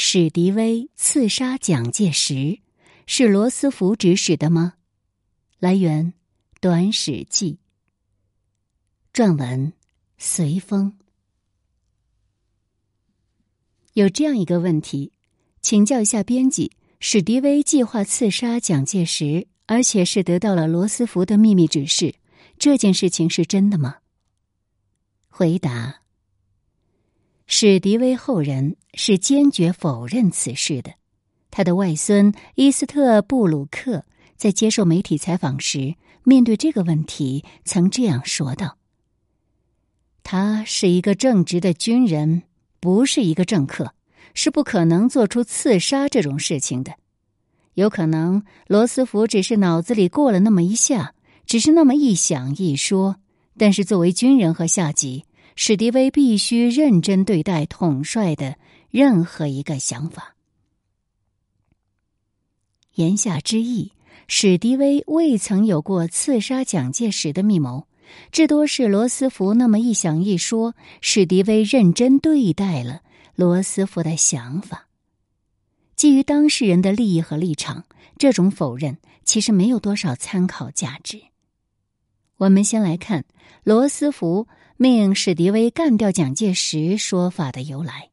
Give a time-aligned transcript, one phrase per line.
[0.00, 2.60] 史迪威刺杀蒋介石
[3.04, 4.74] 是罗斯福指使的吗？
[5.58, 6.12] 来源：
[6.60, 7.58] 《短史记》。
[9.12, 9.72] 撰文：
[10.16, 10.96] 随风。
[13.94, 15.10] 有这样一个问题，
[15.62, 16.70] 请教一下编辑：
[17.00, 22.14] 史迪威计划刺杀蒋介石，而且是得到了罗斯福的秘密指示，
[22.56, 23.96] 这件事情是真的吗？
[25.28, 26.02] 回答。
[27.50, 30.92] 史迪威后人是坚决否认此事的。
[31.50, 34.04] 他的外孙伊斯特布鲁克
[34.36, 38.76] 在接受媒体采访时，面对这个问题，曾这样说道
[40.22, 42.42] ：“他是一个正直的军人，
[42.80, 43.94] 不是一个政客，
[44.34, 46.92] 是不可能做出刺杀这种事情的。
[47.72, 51.14] 有可能罗斯福只是脑子里过了那么一下，
[51.46, 53.16] 只是那么一想一说，
[53.56, 55.24] 但是作为军人和下级。”
[55.60, 58.54] 史迪威必须认真对待统帅的
[58.90, 60.36] 任何一个想法。
[62.94, 63.90] 言下之意，
[64.28, 67.88] 史迪威未曾有过刺杀蒋介石的密谋，
[68.30, 73.02] 至多是罗斯福那么一想一说，史迪威认真对待了
[73.34, 74.86] 罗斯福的想法。
[75.96, 77.84] 基于当事人的利益和立场，
[78.16, 81.20] 这种否认其实没有多少参考价值。
[82.36, 83.24] 我们先来看
[83.64, 84.46] 罗斯福。
[84.80, 88.10] 命史迪威干掉蒋介石说法的由来，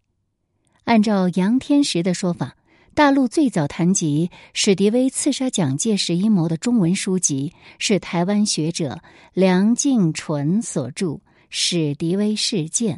[0.85, 2.57] 按照杨天石的说法，
[2.95, 11.05] 大陆最早谈及史迪威刺杀蒋介石阴谋的中文书籍是台湾学者梁静纯所著
[11.51, 12.97] 《史迪威事件》，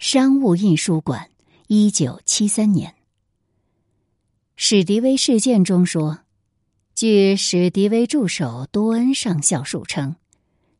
[0.00, 1.30] 商务印书馆，
[1.68, 2.90] 一九七三年。
[4.56, 6.18] 《史迪威事件》中说，
[6.96, 10.16] 据史迪威助手多恩上校述称。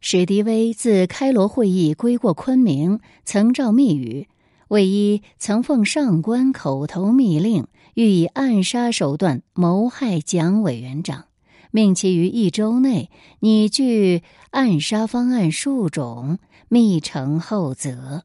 [0.03, 4.29] 史迪威自开罗会议归过昆明，曾召密语，
[4.69, 11.27] 卫一曾奉上官口头密令，欲以暗杀手段谋害蒋委员长，
[11.71, 16.39] 命其于一周内拟具暗杀方案数种，
[16.71, 18.25] 密呈后责。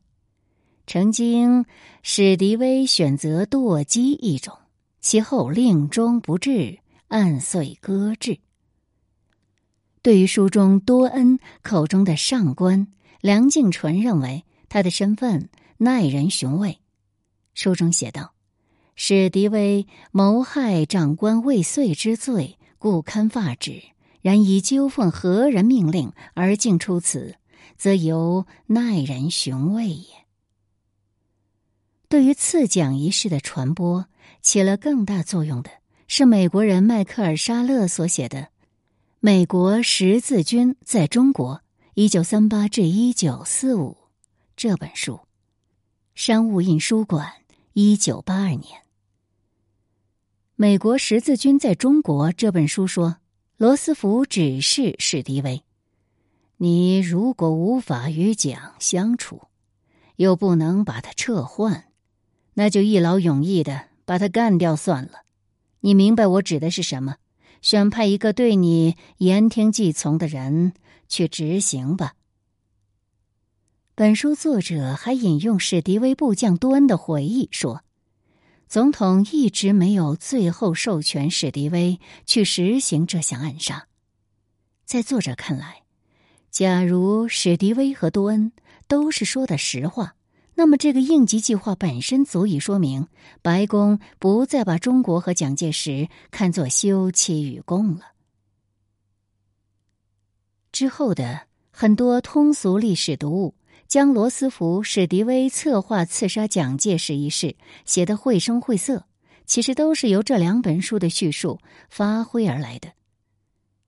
[0.88, 1.66] 曾经
[2.02, 4.58] 史迪威选择堕机一种，
[5.02, 6.80] 其后令终不至，
[7.10, 8.38] 案遂搁置。
[10.06, 12.86] 对于书中多恩口中的上官，
[13.22, 16.78] 梁静纯认为他的身份耐人寻味。
[17.56, 18.36] 书中写道
[18.96, 23.82] ：“史迪威谋害长官未遂之罪，故刊发旨。
[24.22, 27.38] 然以纠奉何人命令而竟出此，
[27.76, 30.06] 则由耐人寻味也。”
[32.08, 34.06] 对于赐奖仪式的传播，
[34.44, 35.72] 起了更大作用的
[36.08, 38.50] 是美国人迈克尔沙勒所写的。
[39.26, 41.64] 美国十字军在中国
[41.96, 43.98] （一九三八至一九四五）
[44.56, 45.22] 这本书，
[46.14, 47.34] 商务印书馆
[47.74, 48.84] 一九八二年。
[50.56, 53.18] 美国十字军在中国这本书说，
[53.58, 55.64] 罗斯福指示史迪威
[56.58, 59.42] ：“你如果无法与蒋相处，
[60.18, 61.86] 又不能把他撤换，
[62.54, 65.24] 那就一劳永逸的把他干掉算了。
[65.80, 67.16] 你明白我指的是什么？”
[67.66, 70.74] 选派一个对你言听计从的人
[71.10, 72.14] 去执行吧。
[73.96, 77.82] 本书作者还引用史迪威部将多恩的回忆说
[78.70, 83.88] ：“总统一直没有最后授权史迪威去实行这项暗杀。”
[84.86, 85.82] 在作者看来，
[86.52, 88.52] 假如史迪威和多恩
[88.88, 90.15] 都是说的实话。
[90.58, 93.08] 那么，这个应急计划本身足以说明，
[93.42, 98.14] 白宫不再把中国和蒋介石看作休戚与共了。
[100.72, 103.56] 之后的很多通俗历史读物，
[103.88, 109.06] 将罗斯福、史迪威策划刺杀蒋介石一事写得绘声绘色，
[109.46, 112.94] 其实都是由这两本书的叙述发挥而来的。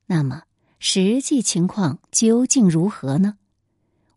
[0.05, 0.43] 那么，
[0.79, 3.37] 实际情况究竟如何呢？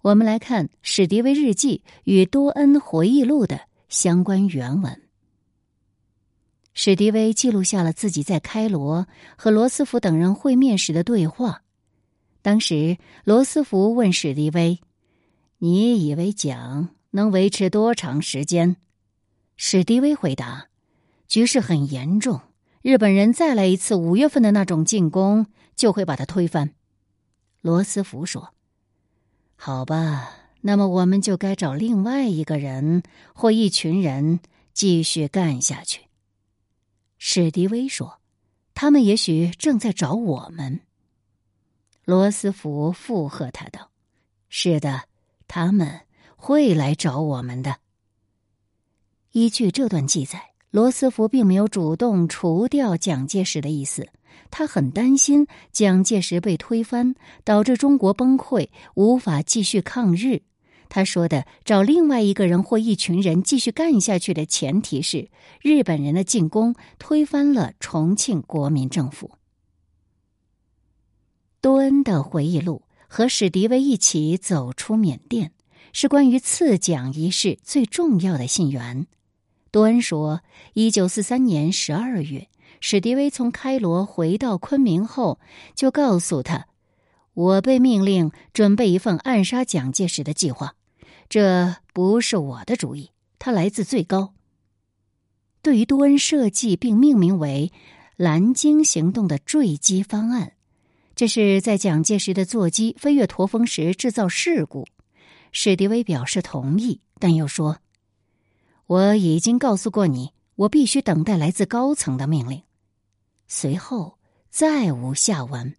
[0.02, 5.02] 我们来看史迪威日记与多恩回忆录的相关原文。
[6.72, 11.62] 史迪威记录下了自己在开罗和罗斯福等人会面时的对话。
[12.40, 14.80] 当时，罗斯福问史迪威
[15.58, 18.76] ：“你以为蒋能维持多长时间？”
[19.58, 20.68] 史迪威回答
[21.28, 22.40] ：“局势很严重，
[22.80, 25.44] 日本人再来一次五月份的那种进攻，
[25.76, 26.72] 就会把他推翻。”
[27.60, 28.54] 罗斯福说。
[29.62, 30.30] 好吧，
[30.62, 33.02] 那么我们就该找另外一个人
[33.34, 34.40] 或一群人
[34.72, 36.06] 继续干下去。
[37.18, 38.20] 史迪威说
[38.72, 40.80] ：“他们也许正在找我们。”
[42.06, 43.90] 罗斯福附和他道
[44.48, 45.02] ：“是的，
[45.46, 46.00] 他们
[46.36, 47.76] 会来找我们的。”
[49.32, 54.08] 依据这段记载，罗斯福并没有主动除掉蒋介石的意思，
[54.50, 60.42] 他很担心蒋介石被推翻，导致中国崩溃，无法继续抗日。
[60.88, 65.28] 他说的找另外一个人或一群人继续干下去的前提是
[65.62, 69.30] 日本人的进攻推翻了重庆国民政府。
[71.60, 75.52] 多恩的回忆录和史迪威一起走出缅甸，
[75.92, 79.06] 是关于赐蒋一事最重要的信源。
[79.70, 80.42] 多恩说，
[80.72, 82.48] 一九四三年十二月，
[82.80, 85.38] 史迪威从开罗回到昆明后，
[85.74, 86.66] 就告诉他
[87.34, 90.74] ：“我被命令准备一份暗杀蒋介石的计划。”
[91.28, 94.34] 这不是我的主意，它来自最高。
[95.62, 97.70] 对于多恩设计并命名为
[98.16, 100.54] “蓝鲸行动”的坠机方案，
[101.14, 104.86] 这是在蒋介石的座机飞越驼峰时制造事故。
[105.52, 107.78] 史迪威表示同意，但又说
[108.88, 112.62] ：“我已经告诉过你，我必须等待来自高层的命令。”
[113.52, 114.16] 随后
[114.48, 115.74] 再无下文。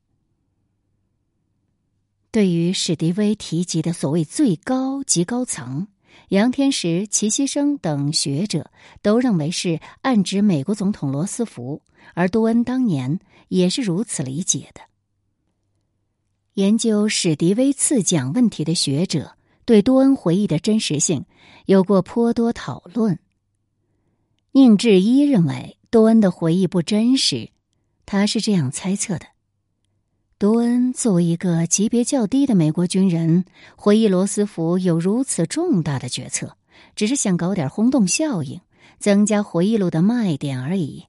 [2.30, 5.88] 对于史迪威提及的所谓最高级高层，
[6.28, 8.70] 杨天石、齐锡生等学者
[9.02, 11.82] 都认为是暗指美国总统罗斯福，
[12.14, 14.82] 而多恩当年也是如此理解的。
[16.56, 21.26] 研究史迪威赐奖问题的学者对多恩回忆的真实性
[21.68, 23.18] 有过颇多讨论。
[24.52, 27.50] 宁志一认为多恩的回忆不真实，
[28.12, 29.26] 他是这样猜测的。
[30.38, 33.46] 多恩作为一个级别较低的美国军人，
[33.78, 36.58] 回忆罗斯福有如此重大的决策，
[36.94, 38.60] 只是想搞点轰动效应，
[39.00, 41.06] 增加回忆录的卖点而已。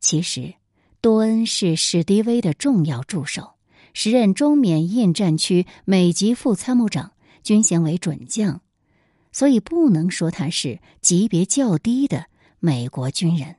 [0.00, 0.54] 其实，
[1.00, 3.52] 多恩是史迪威的重要助手，
[3.94, 7.12] 时任中缅印战区美籍副参谋长，
[7.44, 8.62] 军衔为准将，
[9.30, 12.26] 所以不能说他是级别较低的
[12.58, 13.54] 美国军人。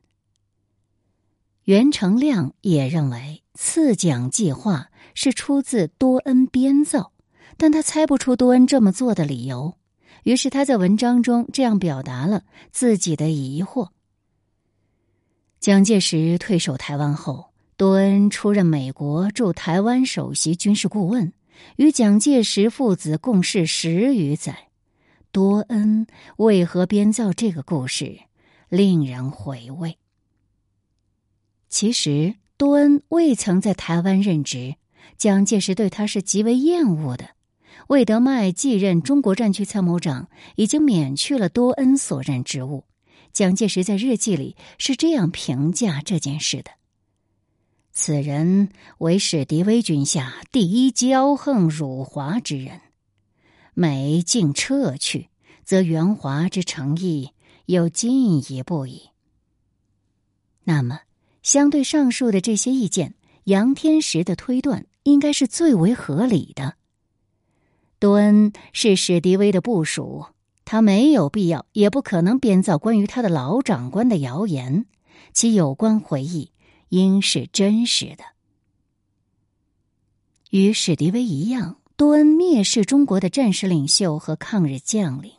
[1.65, 3.42] 袁成亮也认为。
[3.56, 7.12] 刺蒋计划是出自多恩编造，
[7.56, 9.77] 但他猜不出多恩这么做的理由，
[10.24, 13.89] 于是他在文章中这样表达了自己的疑惑：
[15.60, 21.31] 蒋介石退守台湾后，多恩出任美国驻台湾首席军事顾问，
[21.75, 24.69] 与蒋介石父子共事十余载。
[25.31, 26.07] 多恩
[26.38, 28.19] 为何编造这个故事，
[28.69, 30.00] 令人回味。
[31.73, 32.35] 其实。
[32.55, 34.75] 多恩未曾在台湾任职，
[35.17, 37.31] 蒋介石对他是极为厌恶的。
[37.87, 42.85] 魏德迈继任中国战区参谋长，已经免去了多恩所任职务。
[43.33, 46.71] 蒋介石在日记里是这样评价这件事的
[47.91, 48.69] ：“此人
[48.99, 52.79] 为史迪威军下第一骄横辱华之人，
[53.73, 55.27] 美竟撤去，
[55.65, 57.31] 则援华之诚意
[57.65, 59.09] 又进一步矣。”
[60.63, 60.99] 那么。
[61.43, 63.13] 相对上述的这些意见，
[63.43, 66.75] 杨天石的推断应该是最为合理的。
[67.99, 70.25] 多恩是史迪威的部属，
[70.65, 74.85] 他没有必要，也不可能编造关于他的老长官的谣言，
[75.33, 76.51] 其有关回忆
[76.89, 78.23] 应是真实的。
[80.49, 85.31] 与史迪威一样，多恩蔑视中国的战时领袖和抗日将领。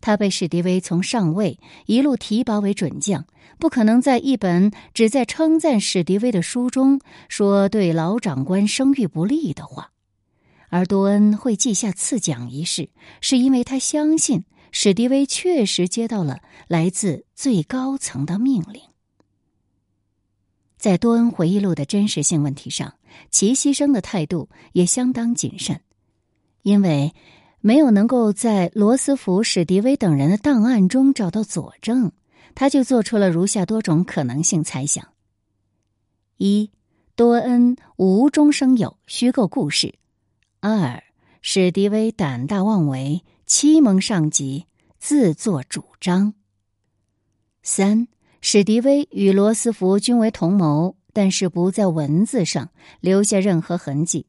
[0.00, 3.26] 他被史迪威从上尉一路提拔为准将，
[3.60, 9.92] 不可能在一本只在称赞史迪威的书中说对老长官声誉不利的话。
[10.70, 12.90] 而多恩会记下赐奖一事，
[13.20, 18.82] 是因为他相信史迪威确实接到了来自最高层的命令。
[20.78, 22.94] 在多恩回忆录的真实性问题上，
[23.30, 25.80] 齐锡生的态度也相当谨慎，
[26.62, 27.14] 因为。
[27.62, 32.10] 没有能够在罗斯福、史迪威等人的档案中找到佐证，
[32.60, 35.14] 他就做出了如下多种可能性猜想：
[36.36, 36.70] 一、
[37.16, 39.94] 多恩无中生有，虚构故事；
[40.60, 41.02] 二、
[41.40, 44.66] 史迪威胆大妄为，欺蒙上级，
[44.98, 46.34] 自作主张；
[47.62, 48.06] 三、
[48.42, 52.68] 史迪威与罗斯福均为同谋，但是不在文字上
[53.00, 54.26] 留下任何痕迹；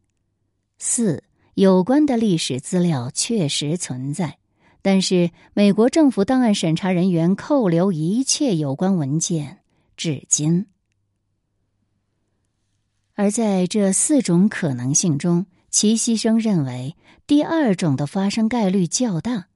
[0.79, 1.21] 四。
[1.55, 4.37] 有关的历史资料确实存在，
[4.81, 9.59] 但是美国政府档案审查人员扣留一切有关文件
[9.95, 10.65] 至今。
[13.13, 16.95] 而在这四种可能性中，齐锡生认为
[17.27, 19.47] 第二种的发生概率较大。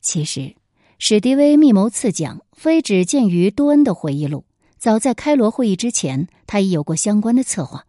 [0.00, 0.56] 其实，
[0.98, 4.46] 史迪威密谋赐奖，非只见于多恩的回忆录，
[4.78, 7.84] 早在开罗会议之前，他已有过相关的策划。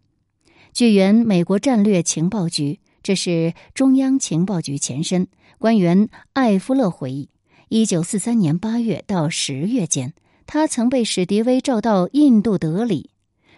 [0.73, 5.27] 据原美国战略情报局，这是中央情报局前身
[5.57, 7.29] 官员艾夫勒回忆，
[7.69, 10.13] 一九四三年八月到十月间，
[10.45, 13.09] 他曾被史迪威召到印度德里。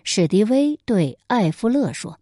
[0.03, 2.19] 史迪威对艾夫勒说：“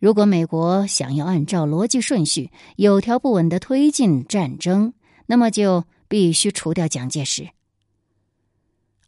[0.00, 4.92] 如果美国想要按照逻辑顺序有条不紊的推进战争，
[5.26, 7.50] 那么就必须除掉蒋介石。”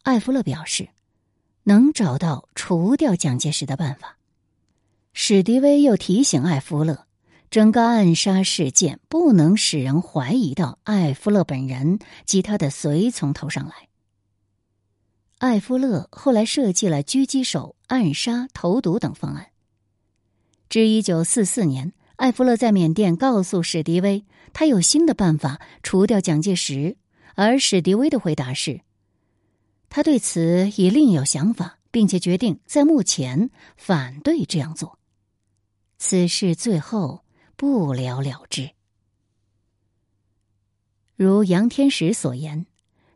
[0.03, 0.89] 艾夫勒表示，
[1.65, 4.18] 能找到除掉蒋介石的办法。
[5.21, 7.07] 史迪威又提醒艾夫勒。
[7.51, 13.89] 整个暗杀事件不能使人怀疑到艾夫勒本人及他的随从头上来。
[15.39, 19.49] 艾夫勒后来设计了狙击手、暗杀、投毒等方案。
[20.69, 26.97] 至一九四四年，艾夫勒在缅甸告诉史迪威，他有新的办法除掉蒋介石，
[27.35, 28.83] 而史迪威的回答是，
[29.91, 34.97] 他对此已另有想法，并且决定在目前反对这样做。
[35.99, 37.23] 此事最后。
[37.59, 38.71] 不了了之。
[41.17, 42.67] 如杨天石所言，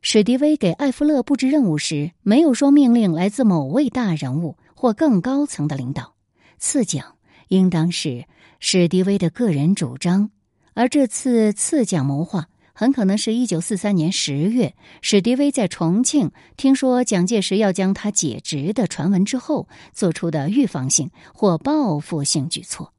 [0.01, 6.17] 史迪威给艾弗勒布置任务时，没有说命令来自某位大人物或更高层的领导，
[6.59, 8.27] 次奖应当是
[8.59, 10.33] 史迪威的个人主张。
[10.75, 22.93] 而这次次奖谋划，很可能是一九四三年十月，史迪威在重庆听说蒋介石要将他解职的传闻之后做出的预防性或报复性举措。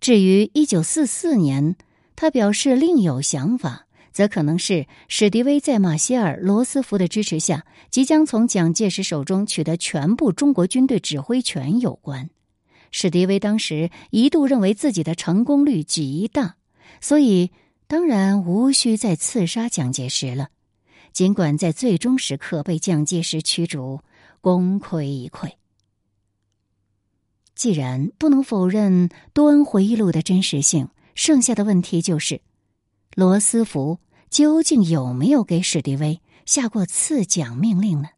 [0.00, 1.76] 至于一九四四年，
[2.14, 12.30] 他表示另有想法，则可能是史迪威在马歇尔·罗斯福的支持下，即将从蒋介石手中取得全部中国军队指挥权有关。
[12.92, 16.56] 史迪威当时一度认为自己的成功率极大，
[17.00, 17.50] 所以
[17.86, 20.48] 当然无需再刺杀蒋介石了。
[21.12, 24.00] 尽管在最终时刻被蒋介石驱逐，
[24.40, 25.52] 功亏一篑。
[27.54, 32.42] 既然不能否认多恩回忆录的真实性，剩下的问题就是，
[33.14, 38.08] 罗斯福究竟有没有给史迪威下过赐奖命令呢？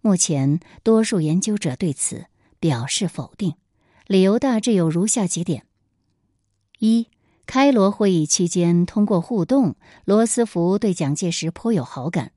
[0.00, 2.24] 目前，多数研究者对此
[2.58, 3.54] 表示否定，
[4.06, 5.66] 理由大致有如下几点：
[6.78, 7.08] 一、
[7.52, 12.32] 开罗会议期间通过互动，罗斯福对蒋介石颇有好感，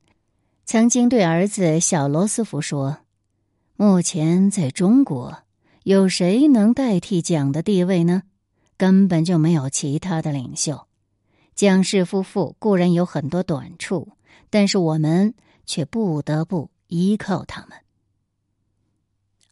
[0.66, 2.98] 曾经对儿子小罗斯福说
[3.76, 5.38] ：“目前在中国。”
[5.84, 8.24] 有谁能代替蒋的地位呢？
[8.76, 10.86] 根本就没有其他的领袖。
[11.54, 14.12] 蒋氏夫妇固然有很多短处，
[14.50, 15.32] 但是我们
[15.64, 17.78] 却不得不依靠他们。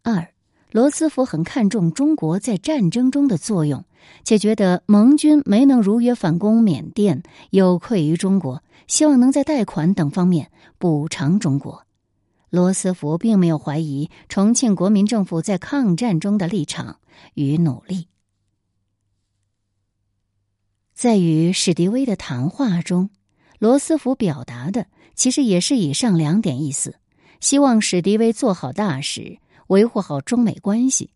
[0.02, 0.33] 二，
[0.74, 3.84] 罗斯福很看重中国在战争中的作用，
[4.24, 11.86] 且觉得盟军没能如约反攻缅甸，有愧于中国，希望能在贷款等方面补偿中国。
[12.50, 16.98] 罗斯福并没有怀疑重庆国民政府在抗战中的立场
[17.34, 18.08] 与努力。
[20.92, 23.10] 在与史迪威的谈话中，
[23.60, 26.96] 罗斯福表达的其实也是以上两点意思：
[27.38, 31.10] 希望史迪威做好大使，维护好中美关系。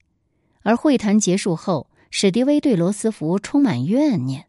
[0.62, 4.46] 而会谈结束后，史迪威对罗斯福充满怨念：“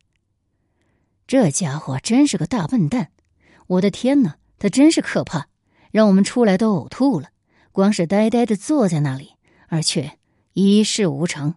[1.27, 3.12] 这家伙真是个大笨蛋！
[3.68, 5.48] 我的天哪，他真是可怕！”
[5.91, 7.29] 让我们出来都呕吐了，
[7.72, 9.32] 光是呆呆的坐在那里，
[9.70, 10.20] 而却
[10.53, 11.56] 一事无成。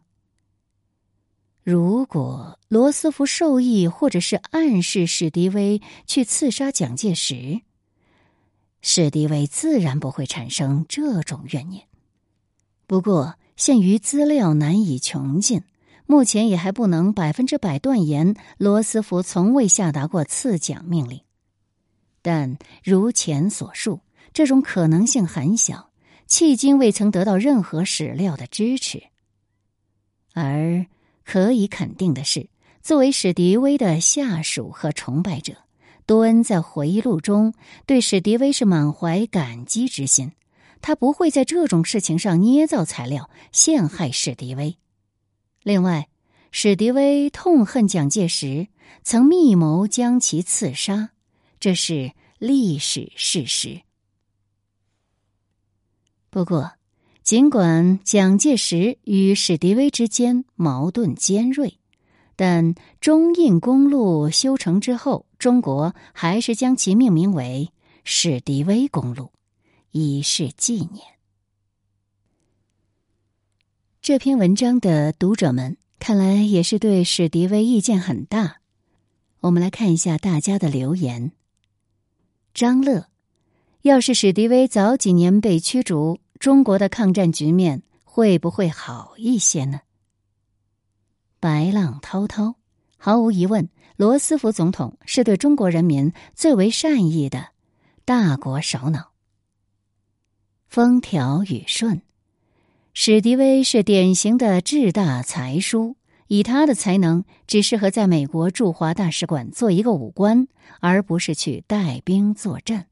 [1.62, 7.60] 如果罗斯福授意或者是暗示史迪威去刺杀蒋介石，
[8.80, 11.86] 史迪威自然不会产生这种怨念。
[12.92, 15.62] 不过，限于资料难以穷尽，
[16.04, 21.22] 目前也还不能百分之百断言罗斯福从未下达过刺蒋命令。
[22.20, 24.00] 但如前所述。
[24.34, 25.88] 这种可能性很小，
[26.28, 29.04] 迄今未曾得到任何史料的支持。
[30.34, 30.84] 而
[31.24, 32.50] 可以肯定的是，
[32.82, 35.54] 作为史迪威的下属和崇拜者，
[36.04, 37.54] 多恩在回忆录中
[37.86, 40.32] 对史迪威是满怀感激之心。
[40.82, 44.76] 他不会在这种事情上捏造材料陷害史迪威。
[45.62, 46.08] 另外，
[46.50, 48.66] 史迪威痛恨蒋介石，
[49.02, 51.10] 曾密谋将其刺杀，
[51.58, 53.80] 这是历史事实。
[56.28, 56.72] 不过，
[57.22, 61.78] 尽管蒋介石与史迪威之间矛盾尖锐，
[62.34, 67.70] 但中印公路修成之后，中国还是将其命名为
[68.02, 69.30] 史迪威公路，
[69.92, 71.06] 以示纪念。
[74.02, 78.56] 这篇文章的读者们看来也是对史迪威意见很大。
[79.40, 81.32] 我们来看一下大家的留言。
[82.52, 83.06] 张乐。
[83.82, 89.80] 要是史迪威早几年被驱逐，中国的抗战局面会不会好一些呢？
[91.40, 92.54] 白浪滔滔，
[92.96, 97.48] 毫无疑问，罗斯福总统是对中国人民最为善意的
[98.04, 99.11] 大国首脑。
[100.72, 102.00] 风调雨顺，
[102.94, 105.96] 史迪威是典型的志大才疏。
[106.28, 110.48] 以他的才能，只适合在美国驻华大使馆做一个武官，
[110.80, 112.86] 而不是去带兵作战。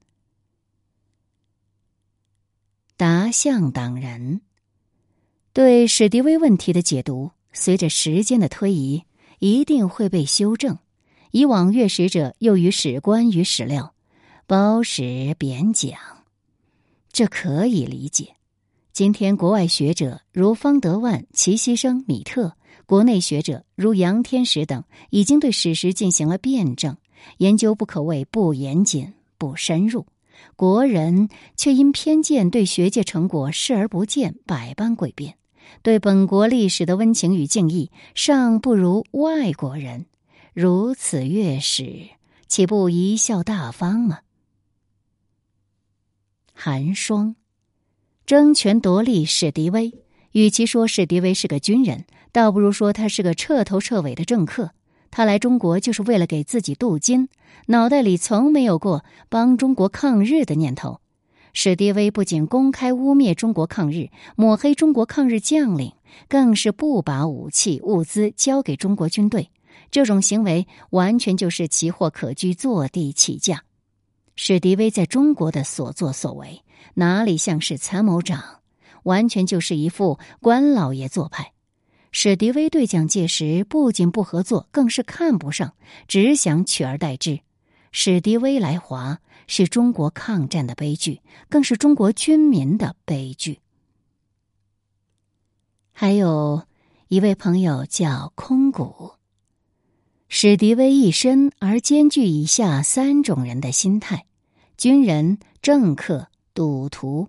[2.99, 4.43] 达向党人
[5.55, 9.05] 对史迪威问题的解读，随着时间的推移，
[9.39, 10.77] 一定会被修正。
[11.31, 13.95] 以往阅史者又与史官与史料
[14.47, 15.99] 褒史贬奖，
[17.21, 18.35] 这可以理解。
[18.95, 22.57] 今天国外学者如方德万、齐希生、米特。
[22.87, 26.97] 国内学者如杨天石等已经对史实进行了辩证
[27.37, 30.07] 研究，不可谓不严谨不深入。
[30.57, 35.35] 国人却因偏见对学界成果视而不见，百般诡辩，
[35.83, 40.07] 对本国历史的温情与敬意尚不如外国人。
[40.55, 42.09] 如此阅史，
[42.49, 44.21] 岂不贻笑大方吗？
[46.63, 47.37] 寒霜，
[48.27, 49.95] 争权夺利，史迪威。
[50.33, 54.73] 与其说史迪威是个军人，倒不如说他是个彻头彻尾的政客。
[55.11, 57.31] 他来中国就是为了给自己镀金，
[57.69, 61.01] 脑袋里从没有过帮中国抗日的念头。
[61.55, 65.95] 史迪威不仅公开污蔑中国抗日，抹黑中国抗日将领，
[66.29, 69.49] 更是不把武器物资交给中国军队。
[69.91, 73.63] 这种行为完全就是奇货可居、坐地起价。
[74.43, 78.63] 史迪威在中国的所作所为，哪里像是参谋长？
[79.03, 81.53] 完全就是一副官老爷做派。
[82.11, 85.75] 史迪威对蒋介石不仅不合作，更是看不上，
[86.09, 87.41] 只想取而代之。
[87.93, 91.21] 史迪威来华是中国抗战的悲剧，
[91.51, 93.61] 更是中国军民的悲剧。
[95.93, 96.63] 还有
[97.09, 99.13] 一位朋友叫空谷。
[100.29, 104.25] 史迪威一身而兼具以下三种人的心态：
[104.81, 107.29] 军人、政客、赌徒。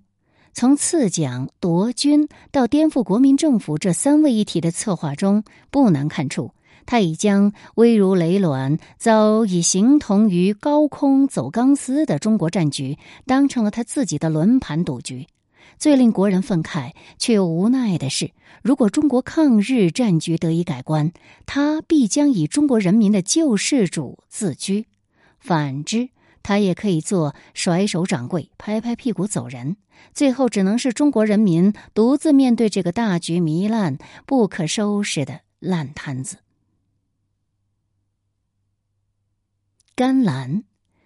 [0.53, 6.51] 从刺蒋、夺军到颠覆国民政府这三位一体的策划中，不难看出，
[6.85, 15.27] 他已将危如累卵、早已形同于高空走钢丝的中国战局，当成了他自己的轮盘赌局。
[15.77, 18.31] 最令国人愤慨却又无奈的是，
[18.63, 21.11] 如果中国抗日战局得以改观，
[21.45, 24.85] 他必将以中国人民的救世主自居；
[25.37, 26.07] 反之，
[26.43, 29.77] 他也可以做甩手掌柜，拍拍屁股走人。
[30.13, 36.37] 最后只能是中国人民独自面对这个大局糜烂、不可收拾的烂摊子。
[39.93, 40.63] 甘蓝，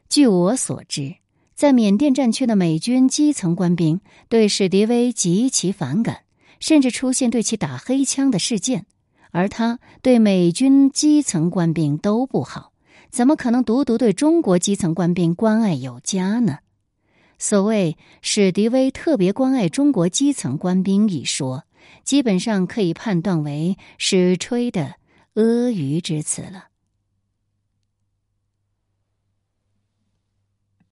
[0.08, 1.16] 据我所知，
[1.54, 6.22] 在缅甸战区的美军基层官兵对史迪威极其反感，
[6.62, 8.86] 甚至出现对其打黑枪的事件，
[9.32, 12.72] 而他对美军基层官兵都不好，
[13.16, 16.58] 怎么可能独独对中国基层官兵关爱有加呢？
[17.40, 21.64] 所谓史迪威特别关爱中国基层官兵一说，
[22.04, 24.96] 基本上可以判断为史吹的
[25.36, 26.66] 阿谀之词了。